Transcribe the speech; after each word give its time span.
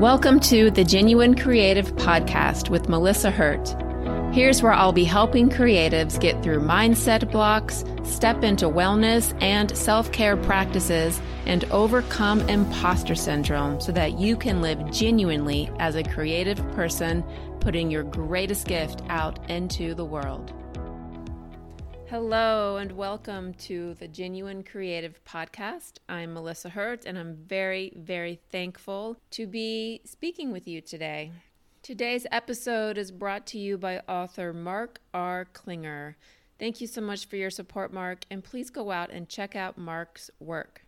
Welcome 0.00 0.40
to 0.40 0.70
the 0.70 0.82
Genuine 0.82 1.34
Creative 1.34 1.94
Podcast 1.96 2.70
with 2.70 2.88
Melissa 2.88 3.30
Hurt. 3.30 3.76
Here's 4.34 4.62
where 4.62 4.72
I'll 4.72 4.94
be 4.94 5.04
helping 5.04 5.50
creatives 5.50 6.18
get 6.18 6.42
through 6.42 6.60
mindset 6.60 7.30
blocks, 7.30 7.84
step 8.02 8.42
into 8.42 8.64
wellness 8.64 9.36
and 9.42 9.76
self 9.76 10.10
care 10.10 10.38
practices, 10.38 11.20
and 11.44 11.64
overcome 11.64 12.40
imposter 12.48 13.14
syndrome 13.14 13.78
so 13.78 13.92
that 13.92 14.18
you 14.18 14.38
can 14.38 14.62
live 14.62 14.90
genuinely 14.90 15.70
as 15.78 15.96
a 15.96 16.02
creative 16.02 16.56
person, 16.70 17.22
putting 17.60 17.90
your 17.90 18.04
greatest 18.04 18.66
gift 18.68 19.02
out 19.10 19.50
into 19.50 19.94
the 19.94 20.06
world. 20.06 20.50
Hello, 22.10 22.76
and 22.76 22.90
welcome 22.90 23.54
to 23.54 23.94
the 23.94 24.08
Genuine 24.08 24.64
Creative 24.64 25.24
Podcast. 25.24 25.98
I'm 26.08 26.34
Melissa 26.34 26.70
Hurt, 26.70 27.04
and 27.04 27.16
I'm 27.16 27.36
very, 27.36 27.92
very 27.94 28.40
thankful 28.50 29.16
to 29.30 29.46
be 29.46 30.00
speaking 30.04 30.50
with 30.50 30.66
you 30.66 30.80
today. 30.80 31.30
Today's 31.84 32.26
episode 32.32 32.98
is 32.98 33.12
brought 33.12 33.46
to 33.46 33.60
you 33.60 33.78
by 33.78 34.00
author 34.08 34.52
Mark 34.52 35.00
R. 35.14 35.44
Klinger. 35.52 36.16
Thank 36.58 36.80
you 36.80 36.88
so 36.88 37.00
much 37.00 37.28
for 37.28 37.36
your 37.36 37.48
support, 37.48 37.92
Mark, 37.92 38.24
and 38.28 38.42
please 38.42 38.70
go 38.70 38.90
out 38.90 39.10
and 39.10 39.28
check 39.28 39.54
out 39.54 39.78
Mark's 39.78 40.32
work. 40.40 40.84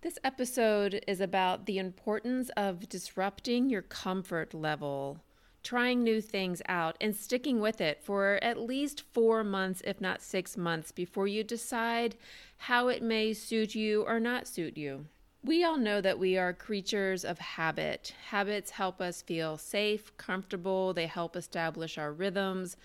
This 0.00 0.18
episode 0.24 1.04
is 1.06 1.20
about 1.20 1.66
the 1.66 1.76
importance 1.76 2.48
of 2.56 2.88
disrupting 2.88 3.68
your 3.68 3.82
comfort 3.82 4.54
level 4.54 5.20
trying 5.64 6.04
new 6.04 6.20
things 6.20 6.62
out 6.68 6.96
and 7.00 7.16
sticking 7.16 7.58
with 7.58 7.80
it 7.80 8.00
for 8.04 8.38
at 8.42 8.60
least 8.60 9.02
four 9.12 9.42
months, 9.42 9.82
if 9.84 10.00
not 10.00 10.22
six 10.22 10.56
months, 10.56 10.92
before 10.92 11.26
you 11.26 11.42
decide 11.42 12.14
how 12.58 12.88
it 12.88 13.02
may 13.02 13.32
suit 13.32 13.74
you 13.74 14.02
or 14.02 14.20
not 14.20 14.46
suit 14.46 14.76
you. 14.76 15.06
We 15.42 15.64
all 15.64 15.76
know 15.76 16.00
that 16.00 16.18
we 16.18 16.38
are 16.38 16.52
creatures 16.52 17.24
of 17.24 17.38
habit. 17.38 18.14
Habits 18.28 18.70
help 18.70 19.00
us 19.00 19.20
feel 19.20 19.58
safe, 19.58 20.16
comfortable, 20.16 20.94
they 20.94 21.06
help 21.06 21.36
establish 21.36 21.98
our 21.98 22.12
rhythms, 22.12 22.76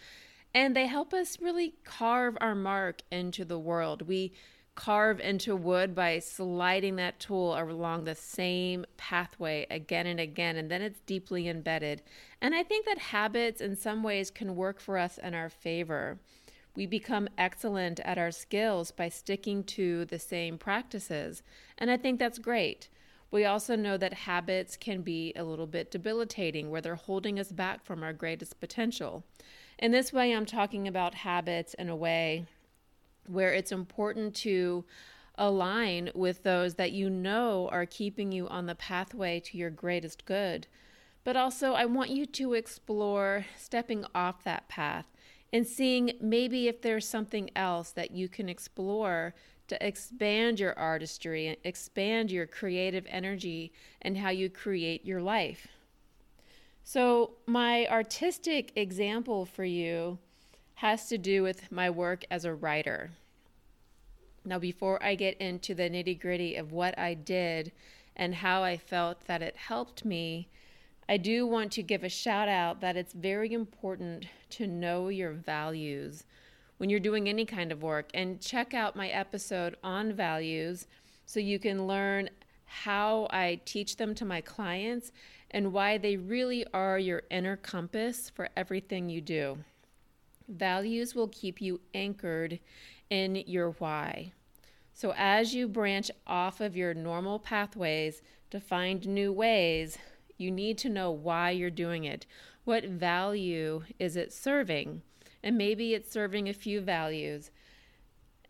and 0.53 0.75
they 0.75 0.87
help 0.87 1.13
us 1.13 1.39
really 1.39 1.75
carve 1.83 2.37
our 2.41 2.55
mark 2.55 3.01
into 3.11 3.45
the 3.45 3.59
world. 3.59 4.01
We 4.07 4.33
carve 4.79 5.19
into 5.19 5.57
wood 5.57 5.93
by 5.93 6.17
sliding 6.19 6.95
that 6.95 7.19
tool 7.19 7.53
along 7.59 8.05
the 8.05 8.15
same 8.15 8.85
pathway 8.95 9.67
again 9.69 10.07
and 10.07 10.21
again, 10.21 10.55
and 10.55 10.71
then 10.71 10.81
it's 10.81 11.01
deeply 11.01 11.49
embedded. 11.49 12.01
And 12.41 12.55
I 12.55 12.63
think 12.63 12.85
that 12.85 12.97
habits 12.97 13.59
in 13.59 13.75
some 13.75 14.03
ways 14.03 14.31
can 14.31 14.55
work 14.55 14.79
for 14.79 14.97
us 14.97 15.17
in 15.17 15.33
our 15.33 15.49
favor. 15.49 16.17
We 16.77 16.85
become 16.85 17.27
excellent 17.37 17.99
at 18.05 18.17
our 18.17 18.31
skills 18.31 18.91
by 18.91 19.09
sticking 19.09 19.65
to 19.65 20.05
the 20.05 20.17
same 20.17 20.57
practices, 20.57 21.43
and 21.77 21.91
I 21.91 21.97
think 21.97 22.17
that's 22.17 22.39
great. 22.39 22.87
We 23.31 23.43
also 23.43 23.75
know 23.75 23.97
that 23.97 24.13
habits 24.13 24.77
can 24.77 25.01
be 25.01 25.33
a 25.35 25.43
little 25.43 25.67
bit 25.67 25.91
debilitating, 25.91 26.69
where 26.69 26.79
they're 26.79 26.95
holding 26.95 27.37
us 27.37 27.51
back 27.51 27.83
from 27.83 28.01
our 28.01 28.13
greatest 28.13 28.61
potential. 28.61 29.25
In 29.77 29.91
this 29.91 30.13
way, 30.13 30.33
I'm 30.33 30.45
talking 30.45 30.87
about 30.87 31.15
habits 31.15 31.73
in 31.73 31.89
a 31.89 31.97
way 31.97 32.45
where 33.29 33.53
it's 33.53 33.71
important 33.71 34.35
to 34.35 34.85
align 35.35 36.11
with 36.13 36.43
those 36.43 36.75
that 36.75 36.91
you 36.91 37.09
know 37.09 37.69
are 37.71 37.85
keeping 37.85 38.31
you 38.31 38.47
on 38.49 38.65
the 38.65 38.75
pathway 38.75 39.39
to 39.39 39.57
your 39.57 39.69
greatest 39.69 40.25
good. 40.25 40.67
But 41.23 41.35
also, 41.35 41.73
I 41.73 41.85
want 41.85 42.09
you 42.09 42.25
to 42.25 42.53
explore 42.53 43.45
stepping 43.57 44.05
off 44.13 44.43
that 44.43 44.67
path 44.67 45.05
and 45.51 45.65
seeing 45.65 46.11
maybe 46.21 46.67
if 46.67 46.81
there's 46.81 47.07
something 47.07 47.49
else 47.55 47.91
that 47.91 48.11
you 48.11 48.27
can 48.27 48.49
explore 48.49 49.33
to 49.67 49.85
expand 49.85 50.59
your 50.59 50.77
artistry 50.77 51.47
and 51.47 51.57
expand 51.63 52.31
your 52.31 52.47
creative 52.47 53.05
energy 53.09 53.71
and 54.01 54.17
how 54.17 54.29
you 54.29 54.49
create 54.49 55.05
your 55.05 55.21
life. 55.21 55.67
So, 56.83 57.33
my 57.45 57.87
artistic 57.87 58.71
example 58.75 59.45
for 59.45 59.63
you 59.63 60.17
has 60.79 61.09
to 61.09 61.17
do 61.17 61.43
with 61.43 61.69
my 61.73 61.89
work 61.89 62.23
as 62.31 62.45
a 62.45 62.53
writer. 62.53 63.11
Now, 64.45 64.59
before 64.59 65.03
I 65.03 65.15
get 65.15 65.35
into 65.41 65.75
the 65.75 65.89
nitty 65.89 66.21
gritty 66.21 66.55
of 66.55 66.71
what 66.71 66.97
I 66.97 67.15
did 67.15 67.73
and 68.15 68.33
how 68.33 68.63
I 68.63 68.77
felt 68.77 69.25
that 69.25 69.41
it 69.41 69.57
helped 69.57 70.05
me, 70.05 70.47
I 71.09 71.17
do 71.17 71.45
want 71.45 71.73
to 71.73 71.83
give 71.83 72.05
a 72.05 72.09
shout 72.09 72.47
out 72.47 72.79
that 72.79 72.95
it's 72.95 73.11
very 73.11 73.51
important 73.51 74.27
to 74.51 74.67
know 74.67 75.09
your 75.09 75.33
values 75.33 76.23
when 76.77 76.89
you're 76.89 77.01
doing 77.01 77.27
any 77.27 77.43
kind 77.43 77.73
of 77.73 77.83
work 77.83 78.09
and 78.13 78.39
check 78.39 78.73
out 78.73 78.95
my 78.95 79.09
episode 79.09 79.75
on 79.83 80.13
values 80.13 80.87
so 81.25 81.41
you 81.41 81.59
can 81.59 81.87
learn 81.87 82.29
how 82.63 83.27
I 83.31 83.59
teach 83.65 83.97
them 83.97 84.15
to 84.15 84.23
my 84.23 84.39
clients 84.39 85.11
and 85.51 85.73
why 85.73 85.97
they 85.97 86.15
really 86.15 86.65
are 86.73 86.97
your 86.97 87.23
inner 87.29 87.57
compass 87.57 88.29
for 88.29 88.47
everything 88.55 89.09
you 89.09 89.19
do. 89.19 89.57
Values 90.49 91.13
will 91.13 91.27
keep 91.27 91.61
you 91.61 91.79
anchored 91.93 92.59
in 93.09 93.35
your 93.47 93.71
why. 93.71 94.33
So, 94.93 95.13
as 95.15 95.53
you 95.53 95.67
branch 95.67 96.09
off 96.27 96.59
of 96.59 96.75
your 96.75 96.93
normal 96.93 97.39
pathways 97.39 98.21
to 98.49 98.59
find 98.59 99.07
new 99.07 99.31
ways, 99.31 99.97
you 100.37 100.51
need 100.51 100.77
to 100.79 100.89
know 100.89 101.11
why 101.11 101.51
you're 101.51 101.69
doing 101.69 102.03
it. 102.03 102.25
What 102.65 102.85
value 102.85 103.83
is 103.99 104.15
it 104.15 104.33
serving? 104.33 105.03
And 105.43 105.57
maybe 105.57 105.93
it's 105.93 106.11
serving 106.11 106.49
a 106.49 106.53
few 106.53 106.81
values. 106.81 107.51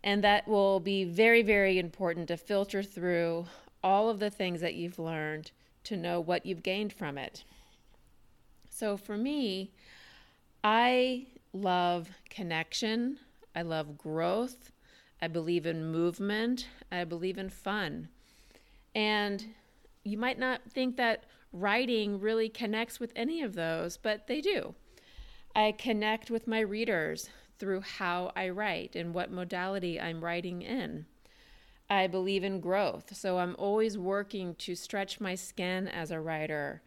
And 0.04 0.24
that 0.24 0.48
will 0.48 0.80
be 0.80 1.04
very, 1.04 1.42
very 1.42 1.78
important 1.78 2.30
to 2.30 2.38
filter 2.38 2.82
through 2.82 3.46
all 3.84 4.10
of 4.10 4.20
the 4.20 4.30
things 4.30 4.62
that 4.62 4.76
you've 4.76 5.00
learned 5.00 5.52
to 5.84 5.98
know 5.98 6.20
what 6.20 6.46
you've 6.46 6.64
gained 6.64 6.94
from 6.94 7.18
it. 7.18 7.44
So, 8.70 8.96
for 8.96 9.18
me, 9.18 9.72
I 10.64 11.28
love 11.54 12.10
connection. 12.30 13.20
I 13.56 13.62
love 13.62 13.98
growth. 13.98 14.72
I 15.22 15.28
believe 15.28 15.66
in 15.66 15.92
movement. 15.92 16.68
I 16.92 17.04
believe 17.04 17.38
in 17.38 17.50
fun. 17.50 18.10
And 18.96 19.46
you 20.04 20.18
might 20.18 20.40
not 20.40 20.62
think 20.70 20.98
that 20.98 21.26
writing 21.52 22.20
really 22.20 22.50
connects 22.50 23.00
with 23.00 23.12
any 23.16 23.42
of 23.42 23.56
those, 23.56 23.98
but 23.98 24.28
they 24.28 24.42
do. 24.42 24.76
I 25.56 25.72
connect 25.72 26.30
with 26.30 26.48
my 26.48 26.60
readers 26.60 27.30
through 27.58 27.82
how 27.82 28.32
I 28.36 28.50
write 28.50 28.96
and 28.96 29.14
what 29.14 29.32
modality 29.32 30.00
I'm 30.00 30.24
writing 30.24 30.62
in. 30.62 31.06
I 31.90 32.08
believe 32.08 32.44
in 32.44 32.60
growth, 32.60 33.16
so 33.16 33.40
I'm 33.40 33.56
always 33.58 33.98
working 33.98 34.54
to 34.56 34.76
stretch 34.76 35.20
my 35.20 35.34
skin 35.34 35.88
as 35.88 36.12
a 36.12 36.20
writer. 36.20 36.84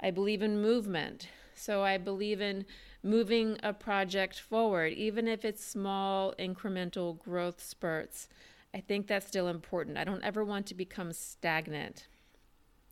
I 0.00 0.10
believe 0.10 0.42
in 0.42 0.60
movement, 0.60 1.28
so 1.56 1.82
I 1.82 1.98
believe 1.98 2.40
in 2.40 2.66
moving 3.02 3.58
a 3.62 3.72
project 3.72 4.40
forward, 4.40 4.92
even 4.92 5.28
if 5.28 5.44
it's 5.44 5.64
small 5.64 6.34
incremental 6.38 7.18
growth 7.18 7.62
spurts. 7.62 8.28
I 8.74 8.80
think 8.80 9.06
that's 9.06 9.26
still 9.26 9.48
important. 9.48 9.98
I 9.98 10.04
don't 10.04 10.24
ever 10.24 10.44
want 10.44 10.66
to 10.66 10.74
become 10.74 11.12
stagnant. 11.12 12.06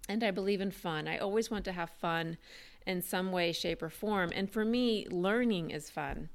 And 0.08 0.22
I 0.22 0.30
believe 0.30 0.60
in 0.60 0.70
fun. 0.70 1.08
I 1.08 1.18
always 1.18 1.50
want 1.50 1.64
to 1.64 1.72
have 1.72 1.90
fun 1.90 2.36
in 2.86 3.02
some 3.02 3.32
way, 3.32 3.52
shape, 3.52 3.82
or 3.82 3.90
form. 3.90 4.30
And 4.34 4.50
for 4.50 4.64
me, 4.64 5.06
learning 5.10 5.70
is 5.70 5.90
fun. 5.90 6.28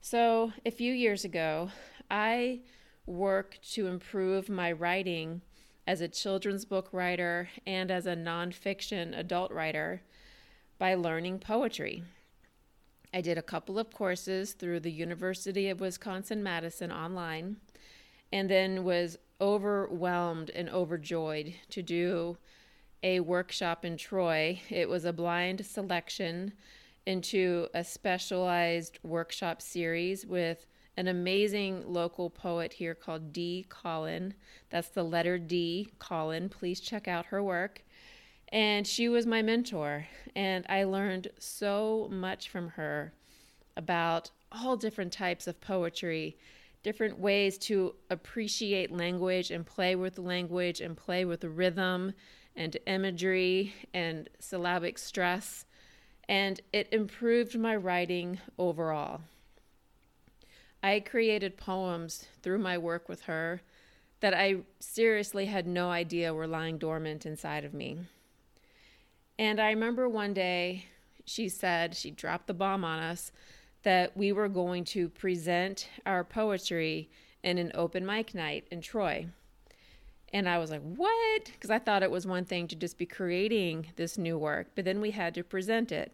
So 0.00 0.52
a 0.64 0.70
few 0.70 0.92
years 0.92 1.24
ago, 1.24 1.70
I 2.10 2.60
worked 3.06 3.72
to 3.74 3.86
improve 3.86 4.48
my 4.48 4.72
writing 4.72 5.42
as 5.86 6.00
a 6.00 6.08
children's 6.08 6.64
book 6.64 6.88
writer 6.92 7.48
and 7.66 7.90
as 7.90 8.06
a 8.06 8.16
nonfiction 8.16 9.16
adult 9.16 9.52
writer 9.52 10.02
by 10.78 10.94
learning 10.94 11.38
poetry. 11.38 12.02
I 13.14 13.20
did 13.20 13.38
a 13.38 13.42
couple 13.42 13.78
of 13.78 13.92
courses 13.92 14.52
through 14.52 14.80
the 14.80 14.92
University 14.92 15.68
of 15.68 15.80
Wisconsin 15.80 16.42
Madison 16.42 16.92
online 16.92 17.56
and 18.32 18.50
then 18.50 18.84
was 18.84 19.18
overwhelmed 19.40 20.50
and 20.50 20.68
overjoyed 20.68 21.54
to 21.70 21.82
do 21.82 22.36
a 23.02 23.20
workshop 23.20 23.84
in 23.84 23.96
Troy. 23.96 24.60
It 24.68 24.88
was 24.88 25.04
a 25.04 25.12
blind 25.12 25.64
selection 25.64 26.52
into 27.06 27.68
a 27.72 27.84
specialized 27.84 28.98
workshop 29.02 29.62
series 29.62 30.26
with 30.26 30.66
an 30.96 31.08
amazing 31.08 31.84
local 31.86 32.30
poet 32.30 32.72
here 32.72 32.94
called 32.94 33.32
D. 33.32 33.66
Colin. 33.68 34.34
That's 34.70 34.88
the 34.88 35.04
letter 35.04 35.38
D, 35.38 35.88
Colin. 35.98 36.48
Please 36.48 36.80
check 36.80 37.06
out 37.06 37.26
her 37.26 37.42
work. 37.42 37.82
And 38.52 38.86
she 38.86 39.08
was 39.08 39.26
my 39.26 39.42
mentor. 39.42 40.06
And 40.34 40.64
I 40.68 40.84
learned 40.84 41.28
so 41.38 42.08
much 42.10 42.48
from 42.48 42.68
her 42.70 43.12
about 43.76 44.30
all 44.52 44.76
different 44.76 45.12
types 45.12 45.46
of 45.46 45.60
poetry, 45.60 46.36
different 46.82 47.18
ways 47.18 47.58
to 47.58 47.94
appreciate 48.10 48.90
language 48.90 49.50
and 49.50 49.66
play 49.66 49.96
with 49.96 50.18
language 50.18 50.80
and 50.80 50.96
play 50.96 51.24
with 51.24 51.44
rhythm 51.44 52.12
and 52.54 52.76
imagery 52.86 53.74
and 53.92 54.28
syllabic 54.38 54.98
stress. 54.98 55.64
And 56.28 56.60
it 56.72 56.88
improved 56.92 57.58
my 57.58 57.76
writing 57.76 58.40
overall. 58.58 59.20
I 60.82 61.00
created 61.00 61.56
poems 61.56 62.26
through 62.42 62.58
my 62.58 62.78
work 62.78 63.08
with 63.08 63.22
her 63.22 63.60
that 64.20 64.34
I 64.34 64.58
seriously 64.80 65.46
had 65.46 65.66
no 65.66 65.90
idea 65.90 66.32
were 66.32 66.46
lying 66.46 66.78
dormant 66.78 67.26
inside 67.26 67.64
of 67.64 67.74
me. 67.74 67.98
And 69.38 69.60
I 69.60 69.70
remember 69.70 70.08
one 70.08 70.32
day 70.32 70.86
she 71.24 71.48
said, 71.48 71.94
she 71.94 72.10
dropped 72.10 72.46
the 72.46 72.54
bomb 72.54 72.84
on 72.84 73.00
us 73.00 73.32
that 73.82 74.16
we 74.16 74.32
were 74.32 74.48
going 74.48 74.84
to 74.84 75.08
present 75.08 75.88
our 76.06 76.24
poetry 76.24 77.10
in 77.42 77.58
an 77.58 77.70
open 77.74 78.06
mic 78.06 78.34
night 78.34 78.66
in 78.70 78.80
Troy. 78.80 79.26
And 80.32 80.48
I 80.48 80.58
was 80.58 80.70
like, 80.70 80.82
what? 80.82 81.44
Because 81.44 81.70
I 81.70 81.78
thought 81.78 82.02
it 82.02 82.10
was 82.10 82.26
one 82.26 82.44
thing 82.44 82.66
to 82.68 82.76
just 82.76 82.98
be 82.98 83.06
creating 83.06 83.88
this 83.96 84.18
new 84.18 84.38
work, 84.38 84.68
but 84.74 84.84
then 84.84 85.00
we 85.00 85.12
had 85.12 85.34
to 85.34 85.44
present 85.44 85.92
it. 85.92 86.12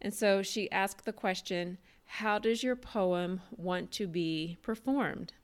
And 0.00 0.14
so 0.14 0.42
she 0.42 0.70
asked 0.72 1.04
the 1.04 1.12
question, 1.12 1.78
How 2.06 2.38
does 2.38 2.62
your 2.62 2.76
poem 2.76 3.42
want 3.54 3.90
to 3.92 4.06
be 4.06 4.56
performed? 4.62 5.34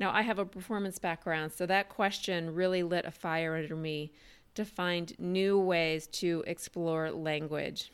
Now, 0.00 0.10
I 0.10 0.22
have 0.22 0.40
a 0.40 0.44
performance 0.44 0.98
background, 0.98 1.52
so 1.52 1.64
that 1.66 1.88
question 1.88 2.54
really 2.54 2.82
lit 2.82 3.04
a 3.04 3.12
fire 3.12 3.54
under 3.54 3.76
me 3.76 4.12
to 4.54 4.64
find 4.64 5.18
new 5.18 5.58
ways 5.58 6.06
to 6.08 6.44
explore 6.46 7.10
language. 7.10 7.90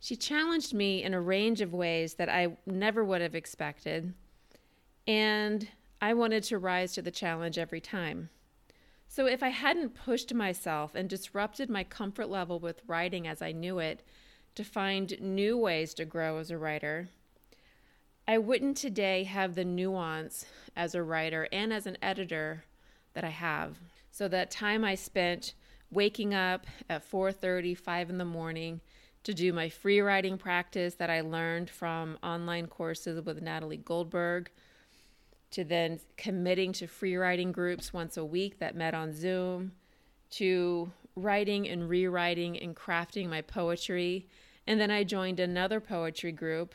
She 0.00 0.16
challenged 0.16 0.74
me 0.74 1.02
in 1.02 1.14
a 1.14 1.20
range 1.20 1.60
of 1.60 1.72
ways 1.72 2.14
that 2.14 2.28
I 2.28 2.56
never 2.66 3.04
would 3.04 3.20
have 3.20 3.34
expected, 3.34 4.14
and 5.06 5.68
I 6.00 6.14
wanted 6.14 6.44
to 6.44 6.58
rise 6.58 6.92
to 6.94 7.02
the 7.02 7.10
challenge 7.10 7.58
every 7.58 7.80
time. 7.80 8.30
So, 9.08 9.26
if 9.26 9.42
I 9.42 9.48
hadn't 9.48 9.94
pushed 9.94 10.34
myself 10.34 10.94
and 10.94 11.08
disrupted 11.08 11.70
my 11.70 11.82
comfort 11.82 12.28
level 12.28 12.60
with 12.60 12.82
writing 12.86 13.26
as 13.26 13.40
I 13.40 13.52
knew 13.52 13.78
it 13.78 14.04
to 14.54 14.62
find 14.62 15.18
new 15.20 15.56
ways 15.56 15.94
to 15.94 16.04
grow 16.04 16.38
as 16.38 16.50
a 16.50 16.58
writer, 16.58 17.08
I 18.28 18.38
wouldn't 18.38 18.76
today 18.76 19.24
have 19.24 19.54
the 19.54 19.64
nuance 19.64 20.44
as 20.76 20.94
a 20.94 21.02
writer 21.02 21.48
and 21.50 21.72
as 21.72 21.86
an 21.86 21.96
editor 22.02 22.64
that 23.14 23.24
I 23.24 23.30
have. 23.30 23.78
So, 24.12 24.28
that 24.28 24.50
time 24.50 24.84
I 24.84 24.94
spent 24.94 25.54
waking 25.90 26.34
up 26.34 26.66
at 26.88 27.02
4:30, 27.02 27.76
5 27.76 28.10
in 28.10 28.18
the 28.18 28.24
morning 28.24 28.80
to 29.24 29.34
do 29.34 29.52
my 29.52 29.68
free 29.68 30.00
writing 30.00 30.38
practice 30.38 30.94
that 30.94 31.10
I 31.10 31.20
learned 31.20 31.70
from 31.70 32.18
online 32.22 32.66
courses 32.66 33.24
with 33.24 33.42
Natalie 33.42 33.76
Goldberg, 33.76 34.50
to 35.50 35.64
then 35.64 36.00
committing 36.16 36.72
to 36.74 36.86
free 36.86 37.16
writing 37.16 37.52
groups 37.52 37.92
once 37.92 38.16
a 38.16 38.24
week 38.24 38.58
that 38.58 38.76
met 38.76 38.94
on 38.94 39.12
Zoom, 39.12 39.72
to 40.30 40.92
writing 41.16 41.68
and 41.68 41.88
rewriting 41.88 42.58
and 42.58 42.76
crafting 42.76 43.28
my 43.28 43.42
poetry. 43.42 44.28
And 44.66 44.80
then 44.80 44.90
I 44.90 45.04
joined 45.04 45.40
another 45.40 45.80
poetry 45.80 46.32
group, 46.32 46.74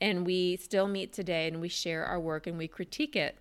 and 0.00 0.26
we 0.26 0.56
still 0.56 0.86
meet 0.86 1.12
today 1.12 1.48
and 1.48 1.60
we 1.60 1.68
share 1.68 2.04
our 2.04 2.20
work 2.20 2.46
and 2.46 2.58
we 2.58 2.68
critique 2.68 3.16
it. 3.16 3.38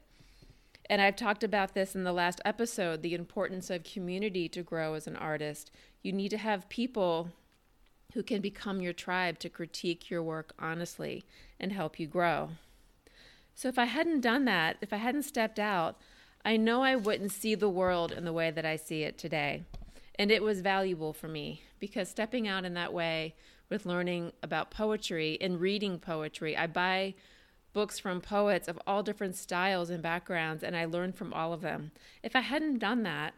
And 0.89 1.01
I've 1.01 1.15
talked 1.15 1.43
about 1.43 1.73
this 1.73 1.95
in 1.95 2.03
the 2.03 2.13
last 2.13 2.41
episode 2.45 3.01
the 3.01 3.15
importance 3.15 3.69
of 3.69 3.83
community 3.83 4.47
to 4.49 4.61
grow 4.61 4.93
as 4.93 5.07
an 5.07 5.15
artist. 5.15 5.71
You 6.03 6.11
need 6.11 6.29
to 6.29 6.37
have 6.37 6.69
people 6.69 7.29
who 8.13 8.23
can 8.23 8.41
become 8.41 8.81
your 8.81 8.93
tribe 8.93 9.39
to 9.39 9.49
critique 9.49 10.09
your 10.09 10.23
work 10.23 10.53
honestly 10.59 11.25
and 11.59 11.71
help 11.71 11.99
you 11.99 12.07
grow. 12.07 12.49
So 13.55 13.67
if 13.67 13.79
I 13.79 13.85
hadn't 13.85 14.21
done 14.21 14.45
that, 14.45 14.77
if 14.81 14.93
I 14.93 14.97
hadn't 14.97 15.23
stepped 15.23 15.59
out, 15.59 15.97
I 16.43 16.57
know 16.57 16.83
I 16.83 16.95
wouldn't 16.95 17.31
see 17.31 17.55
the 17.55 17.69
world 17.69 18.11
in 18.11 18.23
the 18.23 18.33
way 18.33 18.51
that 18.51 18.65
I 18.65 18.75
see 18.75 19.03
it 19.03 19.17
today. 19.17 19.63
And 20.19 20.29
it 20.29 20.43
was 20.43 20.61
valuable 20.61 21.11
for 21.11 21.27
me 21.27 21.63
because 21.79 22.07
stepping 22.07 22.47
out 22.47 22.63
in 22.63 22.73
that 22.75 22.93
way 22.93 23.35
with 23.69 23.85
learning 23.85 24.31
about 24.43 24.71
poetry 24.71 25.37
and 25.41 25.59
reading 25.59 25.99
poetry, 25.99 26.55
I 26.55 26.67
buy 26.67 27.15
books 27.75 27.99
from 27.99 28.21
poets 28.21 28.69
of 28.69 28.79
all 28.87 29.03
different 29.03 29.35
styles 29.35 29.89
and 29.89 30.01
backgrounds, 30.01 30.63
and 30.63 30.77
I 30.77 30.85
learned 30.85 31.15
from 31.15 31.33
all 31.33 31.51
of 31.51 31.59
them. 31.59 31.91
If 32.23 32.33
I 32.33 32.39
hadn't 32.39 32.79
done 32.79 33.03
that, 33.03 33.33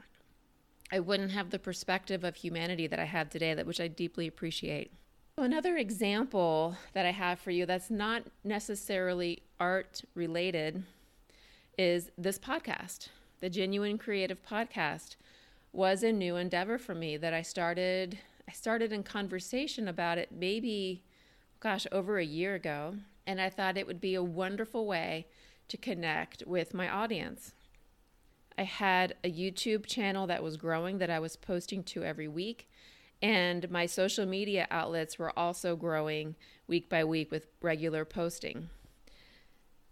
I 0.91 0.99
wouldn't 0.99 1.31
have 1.31 1.49
the 1.49 1.57
perspective 1.57 2.23
of 2.23 2.35
humanity 2.35 2.85
that 2.85 2.99
I 2.99 3.05
have 3.05 3.31
today, 3.31 3.55
that 3.55 3.65
which 3.65 3.81
I 3.81 3.87
deeply 3.87 4.27
appreciate. 4.27 4.91
Another 5.39 5.75
example 5.75 6.77
that 6.93 7.03
I 7.03 7.11
have 7.11 7.39
for 7.39 7.49
you 7.49 7.65
that's 7.65 7.89
not 7.89 8.25
necessarily 8.43 9.41
art 9.59 10.03
related 10.13 10.83
is 11.75 12.11
this 12.15 12.37
podcast. 12.37 13.07
The 13.39 13.49
Genuine 13.49 13.97
Creative 13.97 14.41
Podcast 14.43 15.15
was 15.73 16.03
a 16.03 16.11
new 16.11 16.35
endeavor 16.35 16.77
for 16.77 16.93
me 16.93 17.17
that 17.17 17.33
I 17.33 17.41
started 17.41 18.19
I 18.47 18.53
started 18.53 18.93
in 18.93 19.03
conversation 19.03 19.87
about 19.87 20.19
it 20.19 20.31
maybe 20.31 21.03
gosh, 21.59 21.87
over 21.91 22.17
a 22.19 22.25
year 22.25 22.55
ago, 22.55 22.95
and 23.27 23.41
I 23.41 23.49
thought 23.49 23.77
it 23.77 23.85
would 23.85 24.01
be 24.01 24.15
a 24.15 24.23
wonderful 24.23 24.87
way 24.87 25.27
to 25.67 25.77
connect 25.77 26.43
with 26.47 26.73
my 26.73 26.89
audience. 26.89 27.53
I 28.57 28.63
had 28.63 29.15
a 29.23 29.31
YouTube 29.31 29.85
channel 29.85 30.25
that 30.27 30.41
was 30.41 30.57
growing 30.57 30.97
that 30.97 31.11
I 31.11 31.19
was 31.19 31.35
posting 31.35 31.83
to 31.83 32.03
every 32.03 32.27
week. 32.27 32.69
And 33.21 33.69
my 33.69 33.85
social 33.85 34.25
media 34.25 34.67
outlets 34.71 35.19
were 35.19 35.37
also 35.37 35.75
growing 35.75 36.35
week 36.67 36.89
by 36.89 37.03
week 37.03 37.29
with 37.29 37.47
regular 37.61 38.05
posting. 38.05 38.69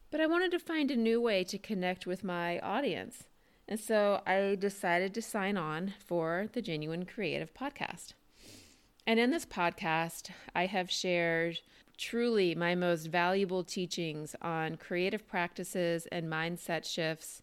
But 0.10 0.22
I 0.22 0.28
wanted 0.28 0.52
to 0.52 0.60
find 0.60 0.90
a 0.90 0.96
new 0.96 1.20
way 1.20 1.44
to 1.44 1.58
connect 1.58 2.08
with 2.08 2.24
my 2.24 2.60
audience. 2.60 3.26
And 3.68 3.80
so 3.80 4.22
I 4.26 4.56
decided 4.58 5.14
to 5.16 5.22
sign 5.22 5.58
on 5.58 5.94
for 6.00 6.48
the 6.54 6.62
Genuine 6.62 7.06
Creative 7.06 7.54
Podcast. 7.54 8.14
And 9.06 9.20
in 9.20 9.32
this 9.32 9.46
podcast, 9.46 10.30
I 10.56 10.68
have 10.68 10.90
shared 10.90 11.60
truly 11.98 12.56
my 12.56 12.76
most 12.76 13.08
valuable 13.08 13.64
teachings 13.64 14.36
on 14.42 14.78
creative 14.78 15.28
practices 15.28 16.08
and 16.12 16.32
mindset 16.32 16.86
shifts 16.86 17.42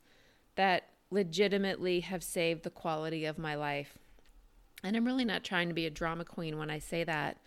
that 0.56 0.88
legitimately 1.10 2.00
have 2.00 2.22
saved 2.22 2.62
the 2.62 2.70
quality 2.70 3.24
of 3.24 3.38
my 3.38 3.54
life. 3.54 3.98
And 4.82 4.96
I'm 4.96 5.04
really 5.04 5.24
not 5.24 5.44
trying 5.44 5.68
to 5.68 5.74
be 5.74 5.86
a 5.86 5.90
drama 5.90 6.24
queen 6.24 6.58
when 6.58 6.70
I 6.70 6.78
say 6.78 7.04
that. 7.04 7.38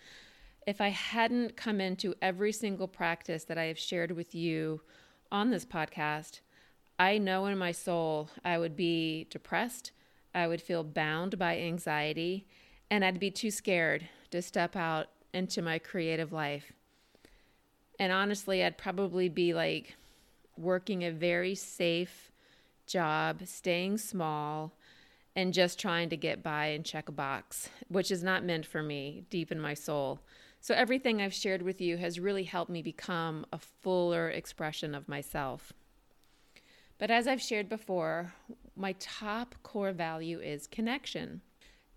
If 0.65 0.81
I 0.81 0.89
hadn't 0.89 1.57
come 1.57 1.79
into 1.79 2.15
every 2.21 2.51
single 2.51 2.87
practice 2.87 3.43
that 3.45 3.57
I 3.57 3.65
have 3.65 3.77
shared 3.77 4.11
with 4.11 4.33
you 4.33 4.81
on 5.31 5.49
this 5.49 5.65
podcast, 5.65 6.39
I 6.97 7.17
know 7.17 7.45
in 7.45 7.57
my 7.57 7.71
soul 7.71 8.29
I 8.43 8.57
would 8.57 8.75
be 8.75 9.27
depressed, 9.29 9.91
I 10.33 10.47
would 10.47 10.61
feel 10.61 10.83
bound 10.83 11.37
by 11.37 11.57
anxiety, 11.57 12.47
and 12.89 13.03
I'd 13.03 13.19
be 13.19 13.31
too 13.31 13.51
scared 13.51 14.07
to 14.31 14.41
step 14.41 14.75
out 14.75 15.07
into 15.33 15.61
my 15.61 15.77
creative 15.77 16.31
life. 16.31 16.71
And 17.99 18.11
honestly, 18.11 18.63
I'd 18.63 18.77
probably 18.77 19.29
be 19.29 19.53
like 19.53 19.95
working 20.57 21.03
a 21.03 21.11
very 21.11 21.55
safe, 21.55 22.31
job, 22.87 23.41
staying 23.45 23.97
small, 23.97 24.73
and 25.35 25.53
just 25.53 25.79
trying 25.79 26.09
to 26.09 26.17
get 26.17 26.43
by 26.43 26.67
and 26.67 26.85
check 26.85 27.09
a 27.09 27.11
box, 27.11 27.69
which 27.87 28.11
is 28.11 28.23
not 28.23 28.43
meant 28.43 28.65
for 28.65 28.81
me 28.81 29.23
deep 29.29 29.51
in 29.51 29.59
my 29.59 29.73
soul. 29.73 30.19
So, 30.61 30.73
everything 30.73 31.21
I've 31.21 31.33
shared 31.33 31.61
with 31.61 31.79
you 31.79 31.97
has 31.97 32.19
really 32.19 32.43
helped 32.43 32.71
me 32.71 32.81
become 32.81 33.45
a 33.53 33.59
fuller 33.59 34.29
expression 34.29 34.95
of 34.95 35.07
myself. 35.07 35.73
But 36.97 37.11
as 37.11 37.27
I've 37.27 37.41
shared 37.41 37.69
before, 37.69 38.33
my 38.75 38.95
top 38.99 39.55
core 39.63 39.91
value 39.91 40.39
is 40.39 40.67
connection. 40.67 41.41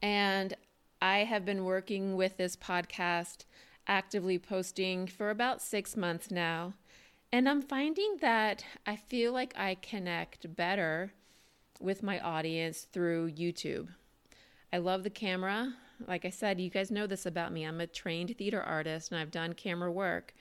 And 0.03 0.55
I 1.01 1.19
have 1.19 1.45
been 1.45 1.65
working 1.65 2.17
with 2.17 2.37
this 2.37 2.57
podcast, 2.57 3.45
actively 3.89 4.39
posting 4.39 5.07
for 5.07 5.31
about 5.31 5.63
six 5.63 5.97
months 5.97 6.31
now. 6.31 6.75
And 7.33 7.49
I'm 7.49 7.63
finding 7.63 8.19
that 8.21 8.65
I 8.87 8.97
feel 8.97 9.33
like 9.33 9.53
I 9.57 9.75
connect 9.75 10.55
better 10.55 11.13
with 11.81 12.03
my 12.03 12.21
audience 12.21 12.87
through 12.93 13.33
YouTube. 13.33 13.89
I 14.73 14.79
love 14.79 15.03
the 15.03 15.11
camera. 15.11 15.75
Like 16.07 16.25
I 16.25 16.31
said, 16.31 16.61
you 16.61 16.71
guys 16.71 16.91
know 16.91 17.07
this 17.07 17.27
about 17.27 17.53
me. 17.53 17.65
I'm 17.65 17.81
a 17.81 17.87
trained 17.87 18.37
theater 18.37 18.63
artist 18.63 19.11
and 19.11 19.21
I've 19.21 19.31
done 19.31 19.55
camera 19.55 19.91
work. 19.91 20.35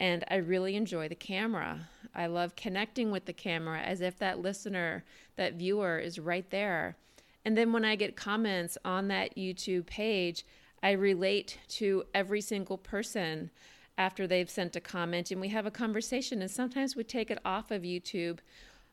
And 0.00 0.24
I 0.28 0.36
really 0.36 0.76
enjoy 0.76 1.08
the 1.08 1.14
camera. 1.14 1.88
I 2.14 2.26
love 2.26 2.56
connecting 2.56 3.10
with 3.10 3.26
the 3.26 3.32
camera 3.32 3.80
as 3.80 4.00
if 4.00 4.18
that 4.18 4.40
listener, 4.40 5.04
that 5.36 5.54
viewer 5.54 5.98
is 5.98 6.18
right 6.18 6.48
there. 6.50 6.96
And 7.44 7.56
then 7.56 7.72
when 7.72 7.84
I 7.84 7.96
get 7.96 8.16
comments 8.16 8.78
on 8.84 9.08
that 9.08 9.36
YouTube 9.36 9.86
page, 9.86 10.44
I 10.84 10.92
relate 10.92 11.58
to 11.68 12.04
every 12.12 12.42
single 12.42 12.76
person 12.76 13.50
after 13.96 14.26
they've 14.26 14.50
sent 14.50 14.76
a 14.76 14.80
comment 14.80 15.30
and 15.30 15.40
we 15.40 15.48
have 15.48 15.64
a 15.64 15.70
conversation. 15.70 16.42
And 16.42 16.50
sometimes 16.50 16.94
we 16.94 17.04
take 17.04 17.30
it 17.30 17.38
off 17.42 17.70
of 17.70 17.82
YouTube 17.82 18.40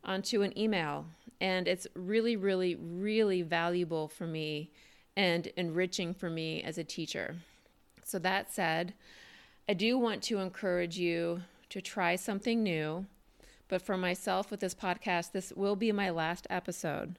onto 0.02 0.42
an 0.42 0.58
email. 0.58 1.06
And 1.42 1.68
it's 1.68 1.88
really, 1.94 2.38
really, 2.38 2.76
really 2.76 3.42
valuable 3.42 4.08
for 4.08 4.26
me 4.26 4.72
and 5.18 5.48
enriching 5.58 6.14
for 6.14 6.30
me 6.30 6.64
as 6.64 6.78
a 6.78 6.84
teacher. 6.86 7.36
So, 8.06 8.20
that 8.20 8.50
said, 8.50 8.94
I 9.68 9.74
do 9.74 9.98
want 9.98 10.24
to 10.24 10.40
encourage 10.40 10.98
you 10.98 11.42
to 11.70 11.82
try 11.82 12.16
something 12.16 12.64
new. 12.64 13.06
But 13.68 13.82
for 13.82 13.98
myself 13.98 14.50
with 14.50 14.62
this 14.62 14.76
podcast, 14.76 15.34
this 15.34 15.52
will 15.52 15.76
be 15.76 15.92
my 15.92 16.10
last 16.10 16.48
episode. 16.50 17.18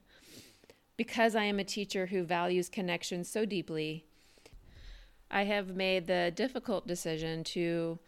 Because 0.97 1.37
I 1.37 1.45
am 1.45 1.59
a 1.59 1.65
teacher 1.65 2.07
who 2.07 2.23
values 2.23 2.69
connection 2.69 3.25
so 3.25 3.45
deeply, 3.45 4.05
I 5.35 5.45
have 5.45 5.75
made 5.75 6.07
the 6.07 6.31
difficult 6.37 6.87
decision 6.87 7.43
to 7.45 7.99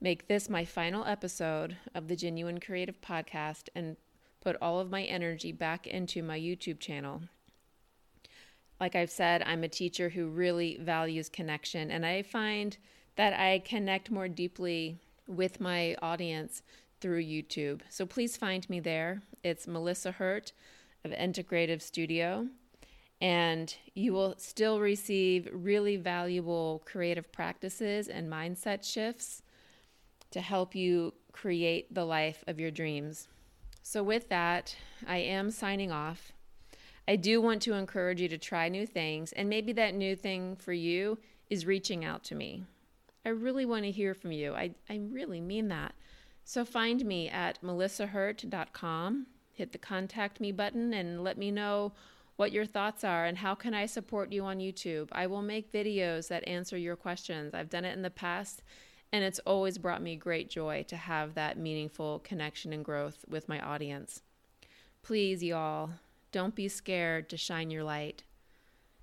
make 0.00 0.26
this 0.26 0.50
my 0.50 0.64
final 0.64 1.04
episode 1.04 1.76
of 1.94 2.08
the 2.08 2.16
Genuine 2.16 2.58
Creative 2.58 3.00
Podcast 3.00 3.68
and 3.76 3.96
put 4.40 4.56
all 4.60 4.80
of 4.80 4.90
my 4.90 5.04
energy 5.04 5.52
back 5.52 5.86
into 5.86 6.24
my 6.24 6.36
YouTube 6.36 6.80
channel. 6.80 7.22
like 8.82 8.96
I've 8.96 9.12
said, 9.12 9.44
I'm 9.46 9.62
a 9.62 9.68
teacher 9.68 10.08
who 10.08 10.26
really 10.26 10.76
values 10.80 11.28
connection, 11.28 11.92
and 11.92 12.04
I 12.04 12.22
find 12.22 12.76
that 13.14 13.32
I 13.32 13.60
connect 13.60 14.10
more 14.10 14.26
deeply 14.26 14.98
with 15.28 15.60
my 15.60 15.94
audience 16.02 16.64
through 17.00 17.22
YouTube. 17.22 17.82
So 17.88 18.06
please 18.06 18.36
find 18.36 18.68
me 18.68 18.80
there. 18.80 19.22
It's 19.44 19.68
Melissa 19.68 20.10
Hurt 20.10 20.52
of 21.04 21.12
Integrative 21.12 21.80
Studio, 21.80 22.48
and 23.22 23.76
you 23.94 24.12
will 24.12 24.34
still 24.36 24.80
receive 24.80 25.48
really 25.52 25.96
valuable 25.96 26.82
creative 26.84 27.30
practices 27.30 28.08
and 28.08 28.30
mindset 28.30 28.84
shifts 28.84 29.42
to 30.32 30.40
help 30.40 30.74
you 30.74 31.14
create 31.30 31.94
the 31.94 32.04
life 32.04 32.42
of 32.48 32.58
your 32.58 32.72
dreams. 32.72 33.28
So, 33.80 34.02
with 34.02 34.28
that, 34.30 34.76
I 35.06 35.18
am 35.18 35.52
signing 35.52 35.92
off. 35.92 36.32
I 37.06 37.14
do 37.14 37.40
want 37.40 37.62
to 37.62 37.74
encourage 37.74 38.20
you 38.20 38.28
to 38.28 38.38
try 38.38 38.68
new 38.68 38.86
things, 38.86 39.32
and 39.32 39.48
maybe 39.48 39.72
that 39.74 39.94
new 39.94 40.16
thing 40.16 40.56
for 40.56 40.72
you 40.72 41.18
is 41.48 41.64
reaching 41.64 42.04
out 42.04 42.24
to 42.24 42.34
me. 42.34 42.64
I 43.24 43.28
really 43.28 43.66
want 43.66 43.84
to 43.84 43.92
hear 43.92 44.14
from 44.14 44.32
you. 44.32 44.52
I, 44.54 44.72
I 44.90 45.00
really 45.10 45.40
mean 45.40 45.68
that. 45.68 45.94
So 46.44 46.64
find 46.64 47.04
me 47.04 47.28
at 47.28 47.62
melissahurt.com, 47.62 49.26
hit 49.52 49.70
the 49.70 49.78
contact 49.78 50.40
me 50.40 50.50
button, 50.50 50.92
and 50.92 51.22
let 51.22 51.38
me 51.38 51.52
know 51.52 51.92
what 52.36 52.52
your 52.52 52.66
thoughts 52.66 53.04
are 53.04 53.24
and 53.24 53.38
how 53.38 53.54
can 53.54 53.74
I 53.74 53.86
support 53.86 54.32
you 54.32 54.44
on 54.44 54.58
YouTube. 54.58 55.08
I 55.12 55.26
will 55.26 55.42
make 55.42 55.72
videos 55.72 56.28
that 56.28 56.48
answer 56.48 56.76
your 56.76 56.96
questions. 56.96 57.54
I've 57.54 57.70
done 57.70 57.84
it 57.84 57.94
in 57.94 58.02
the 58.02 58.10
past, 58.10 58.62
and 59.12 59.22
it's 59.22 59.38
always 59.40 59.78
brought 59.78 60.02
me 60.02 60.16
great 60.16 60.48
joy 60.48 60.84
to 60.88 60.96
have 60.96 61.34
that 61.34 61.58
meaningful 61.58 62.20
connection 62.20 62.72
and 62.72 62.84
growth 62.84 63.24
with 63.28 63.48
my 63.48 63.60
audience. 63.60 64.22
Please, 65.02 65.42
y'all, 65.42 65.90
don't 66.30 66.54
be 66.54 66.68
scared 66.68 67.28
to 67.28 67.36
shine 67.36 67.70
your 67.70 67.84
light. 67.84 68.22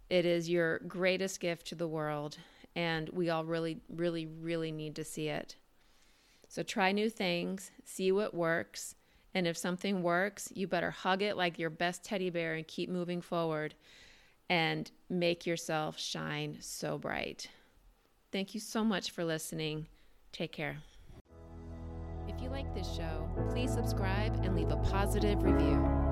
It 0.09 0.25
is 0.25 0.49
your 0.49 0.79
greatest 0.79 1.39
gift 1.39 1.67
to 1.67 1.75
the 1.75 1.87
world, 1.87 2.37
and 2.75 3.09
we 3.09 3.29
all 3.29 3.45
really, 3.45 3.81
really, 3.89 4.25
really 4.25 4.71
need 4.71 4.95
to 4.95 5.03
see 5.03 5.27
it. 5.27 5.55
So 6.47 6.63
try 6.63 6.91
new 6.91 7.11
things, 7.11 7.69
see 7.85 8.11
what 8.11 8.33
works, 8.33 8.95
and 9.33 9.47
if 9.47 9.57
something 9.57 10.01
works, 10.01 10.51
you 10.55 10.67
better 10.67 10.91
hug 10.91 11.21
it 11.21 11.37
like 11.37 11.59
your 11.59 11.69
best 11.69 12.03
teddy 12.03 12.29
bear 12.29 12.55
and 12.55 12.67
keep 12.67 12.89
moving 12.89 13.21
forward 13.21 13.75
and 14.49 14.91
make 15.09 15.45
yourself 15.45 15.99
shine 15.99 16.57
so 16.59 16.97
bright. 16.97 17.49
Thank 18.31 18.53
you 18.53 18.59
so 18.59 18.83
much 18.83 19.11
for 19.11 19.23
listening. 19.23 19.87
Take 20.31 20.51
care. 20.51 20.77
If 22.27 22.41
you 22.41 22.49
like 22.49 22.73
this 22.73 22.91
show, 22.95 23.29
please 23.49 23.71
subscribe 23.71 24.43
and 24.43 24.55
leave 24.55 24.71
a 24.71 24.77
positive 24.77 25.43
review. 25.43 26.08